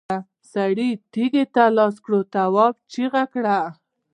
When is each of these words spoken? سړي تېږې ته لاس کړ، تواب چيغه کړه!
سړي 0.51 0.89
تېږې 1.13 1.43
ته 1.53 1.63
لاس 1.77 1.95
کړ، 2.05 2.11
تواب 2.33 2.75
چيغه 2.91 3.23
کړه! 3.33 3.57